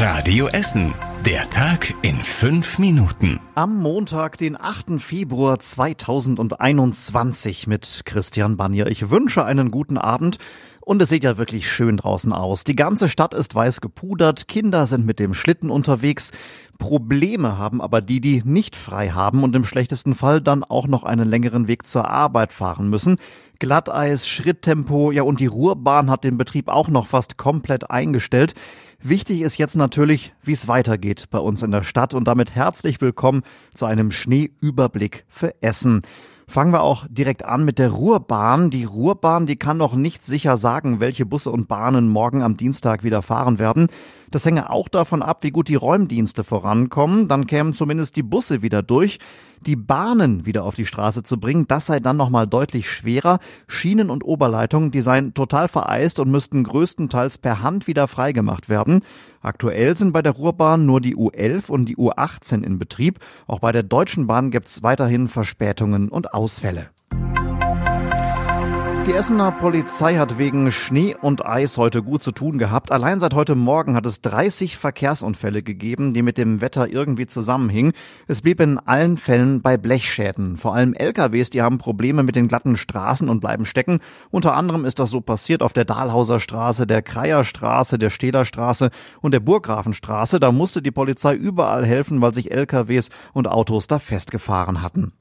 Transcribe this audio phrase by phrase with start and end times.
[0.00, 0.94] Radio Essen.
[1.26, 3.40] Der Tag in fünf Minuten.
[3.56, 5.00] Am Montag, den 8.
[5.00, 8.86] Februar 2021 mit Christian Banier.
[8.86, 10.38] Ich wünsche einen guten Abend.
[10.82, 12.62] Und es sieht ja wirklich schön draußen aus.
[12.62, 16.30] Die ganze Stadt ist weiß gepudert, Kinder sind mit dem Schlitten unterwegs.
[16.78, 21.02] Probleme haben aber die, die nicht frei haben und im schlechtesten Fall dann auch noch
[21.02, 23.16] einen längeren Weg zur Arbeit fahren müssen.
[23.58, 28.54] Glatteis, Schritttempo, ja und die Ruhrbahn hat den Betrieb auch noch fast komplett eingestellt.
[29.00, 33.00] Wichtig ist jetzt natürlich, wie es weitergeht bei uns in der Stadt und damit herzlich
[33.00, 36.02] willkommen zu einem Schneeüberblick für Essen.
[36.48, 38.70] Fangen wir auch direkt an mit der Ruhrbahn.
[38.70, 43.04] Die Ruhrbahn, die kann noch nicht sicher sagen, welche Busse und Bahnen morgen am Dienstag
[43.04, 43.86] wieder fahren werden.
[44.30, 47.28] Das hänge auch davon ab, wie gut die Räumdienste vorankommen.
[47.28, 49.18] Dann kämen zumindest die Busse wieder durch.
[49.60, 53.40] Die Bahnen wieder auf die Straße zu bringen, das sei dann nochmal deutlich schwerer.
[53.66, 59.02] Schienen und Oberleitungen, die seien total vereist und müssten größtenteils per Hand wieder freigemacht werden.
[59.40, 63.18] Aktuell sind bei der Ruhrbahn nur die U11 und die U18 in Betrieb.
[63.46, 66.90] Auch bei der Deutschen Bahn gibt's weiterhin Verspätungen und Ausfälle.
[69.08, 72.92] Die Essener Polizei hat wegen Schnee und Eis heute gut zu tun gehabt.
[72.92, 77.94] Allein seit heute Morgen hat es 30 Verkehrsunfälle gegeben, die mit dem Wetter irgendwie zusammenhingen.
[78.26, 80.58] Es blieb in allen Fällen bei Blechschäden.
[80.58, 84.00] Vor allem LKWs, die haben Probleme mit den glatten Straßen und bleiben stecken.
[84.30, 88.44] Unter anderem ist das so passiert auf der Dahlhauser Straße, der Kreier Straße, der Stehler
[88.44, 88.90] Straße
[89.22, 90.38] und der Burggrafenstraße.
[90.38, 95.14] Da musste die Polizei überall helfen, weil sich LKWs und Autos da festgefahren hatten.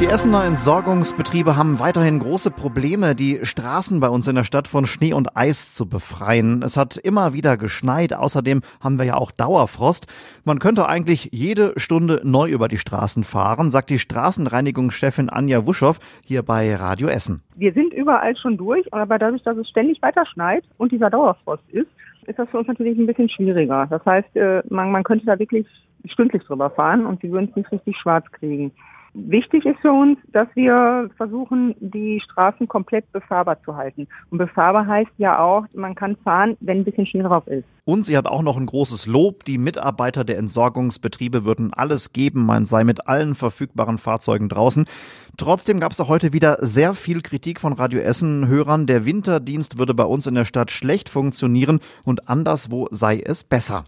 [0.00, 4.86] Die Essener Entsorgungsbetriebe haben weiterhin große Probleme, die Straßen bei uns in der Stadt von
[4.86, 6.62] Schnee und Eis zu befreien.
[6.62, 8.14] Es hat immer wieder geschneit.
[8.14, 10.06] Außerdem haben wir ja auch Dauerfrost.
[10.42, 15.98] Man könnte eigentlich jede Stunde neu über die Straßen fahren, sagt die Straßenreinigungschefin Anja Wuschow
[16.24, 17.42] hier bei Radio Essen.
[17.56, 21.68] Wir sind überall schon durch, aber dadurch, dass es ständig weiter schneit und dieser Dauerfrost
[21.72, 21.88] ist,
[22.26, 23.86] ist das für uns natürlich ein bisschen schwieriger.
[23.90, 25.66] Das heißt, äh, man, man könnte da wirklich
[26.06, 28.72] stündlich drüber fahren und wir würden es nicht richtig schwarz kriegen.
[29.12, 34.06] Wichtig ist für uns, dass wir versuchen, die Straßen komplett befahrbar zu halten.
[34.30, 37.64] Und befahrbar heißt ja auch, man kann fahren, wenn ein bisschen Schnee drauf ist.
[37.84, 39.44] Und sie hat auch noch ein großes Lob.
[39.44, 44.86] Die Mitarbeiter der Entsorgungsbetriebe würden alles geben, man sei mit allen verfügbaren Fahrzeugen draußen.
[45.36, 48.86] Trotzdem gab es auch heute wieder sehr viel Kritik von Radio Essen-Hörern.
[48.86, 53.84] Der Winterdienst würde bei uns in der Stadt schlecht funktionieren und anderswo sei es besser.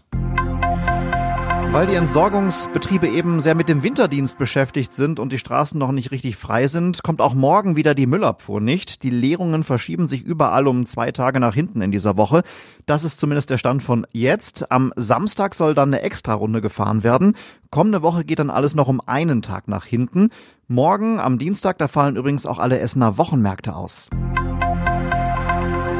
[1.73, 6.11] Weil die Entsorgungsbetriebe eben sehr mit dem Winterdienst beschäftigt sind und die Straßen noch nicht
[6.11, 9.01] richtig frei sind, kommt auch morgen wieder die Müllabfuhr nicht.
[9.01, 12.43] Die Leerungen verschieben sich überall um zwei Tage nach hinten in dieser Woche.
[12.85, 14.71] Das ist zumindest der Stand von jetzt.
[14.71, 17.35] Am Samstag soll dann eine Extrarunde gefahren werden.
[17.71, 20.29] Kommende Woche geht dann alles noch um einen Tag nach hinten.
[20.67, 24.11] Morgen am Dienstag, da fallen übrigens auch alle Essener Wochenmärkte aus.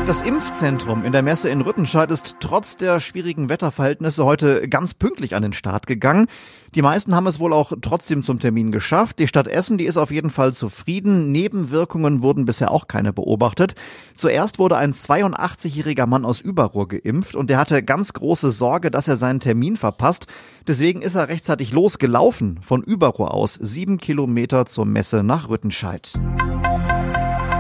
[0.06, 5.34] Das Impfzentrum in der Messe in Rüttenscheid ist trotz der schwierigen Wetterverhältnisse heute ganz pünktlich
[5.34, 6.28] an den Start gegangen.
[6.76, 9.20] Die meisten haben es wohl auch trotzdem zum Termin geschafft.
[9.20, 11.32] Die Stadt Essen, die ist auf jeden Fall zufrieden.
[11.32, 13.76] Nebenwirkungen wurden bisher auch keine beobachtet.
[14.18, 19.08] Zuerst wurde ein 82-jähriger Mann aus Überruhr geimpft und der hatte ganz große Sorge, dass
[19.08, 20.28] er seinen Termin verpasst.
[20.68, 26.12] Deswegen ist er rechtzeitig losgelaufen von Überruhr aus, sieben Kilometer zur Messe nach Rüttenscheid.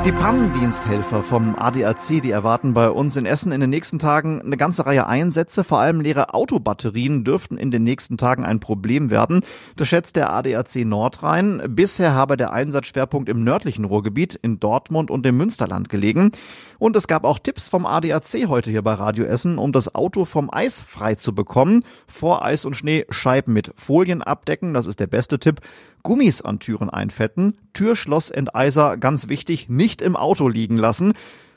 [0.05, 4.57] Die Pannendiensthelfer vom ADAC, die erwarten bei uns in Essen in den nächsten Tagen eine
[4.57, 5.63] ganze Reihe Einsätze.
[5.63, 9.45] Vor allem leere Autobatterien dürften in den nächsten Tagen ein Problem werden.
[9.77, 11.61] Das schätzt der ADAC Nordrhein.
[11.69, 16.33] Bisher habe der Einsatzschwerpunkt im nördlichen Ruhrgebiet in Dortmund und im Münsterland gelegen.
[16.79, 20.25] Und es gab auch Tipps vom ADAC heute hier bei Radio Essen, um das Auto
[20.25, 21.85] vom Eis frei zu bekommen.
[22.07, 25.61] Vor Eis und Schnee Scheiben mit Folien abdecken, das ist der beste Tipp.
[26.03, 31.13] Gummis an Türen einfetten, Türschlossenteiser, ganz wichtig, nicht im Auto liegen lassen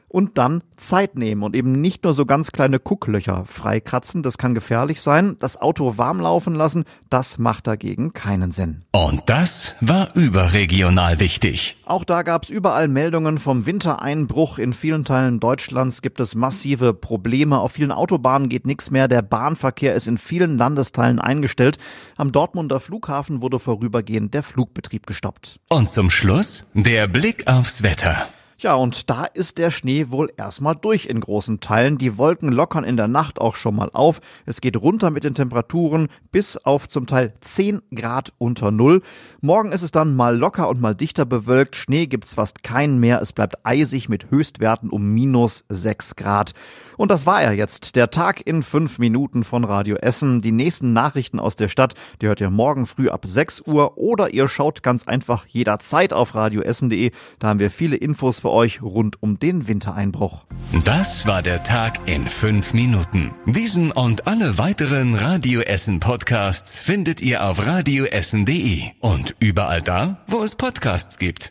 [0.08, 4.54] und dann Zeit nehmen und eben nicht nur so ganz kleine Gucklöcher freikratzen, das kann
[4.54, 5.36] gefährlich sein.
[5.40, 8.84] Das Auto warm laufen lassen, das macht dagegen keinen Sinn.
[8.92, 11.76] Und das war überregional wichtig.
[11.84, 14.58] Auch da gab es überall Meldungen vom Wintereinbruch.
[14.58, 17.58] In vielen Teilen Deutschlands gibt es massive Probleme.
[17.58, 19.08] Auf vielen Autobahnen geht nichts mehr.
[19.08, 21.78] Der Bahnverkehr ist in vielen Landesteilen eingestellt.
[22.16, 25.60] Am Dortmunder Flughafen wurde vorübergehend der Flugbetrieb gestoppt.
[25.68, 28.28] Und zum Schluss der Blick aufs Wetter.
[28.58, 31.98] Ja, und da ist der Schnee wohl erstmal durch in großen Teilen.
[31.98, 34.22] Die Wolken lockern in der Nacht auch schon mal auf.
[34.46, 39.02] Es geht runter mit den Temperaturen bis auf zum Teil 10 Grad unter Null.
[39.42, 41.76] Morgen ist es dann mal locker und mal dichter bewölkt.
[41.76, 43.20] Schnee gibt's fast keinen mehr.
[43.20, 46.54] Es bleibt eisig mit Höchstwerten um minus 6 Grad.
[46.96, 50.40] Und das war er jetzt, der Tag in fünf Minuten von Radio Essen.
[50.40, 54.32] Die nächsten Nachrichten aus der Stadt, die hört ihr morgen früh ab 6 Uhr oder
[54.32, 57.10] ihr schaut ganz einfach jederzeit auf radioessen.de.
[57.38, 60.44] Da haben wir viele Infos für euch rund um den Wintereinbruch.
[60.84, 63.32] Das war der Tag in fünf Minuten.
[63.44, 70.44] Diesen und alle weiteren Radio Essen Podcasts findet ihr auf radioessen.de und überall da, wo
[70.44, 71.44] es Podcasts gibt.